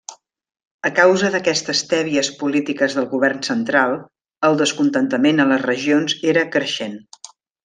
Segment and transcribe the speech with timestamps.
[0.89, 3.93] A causa d'aquestes tèbies polítiques del govern central,
[4.49, 6.99] el descontentament a les regions era creixent.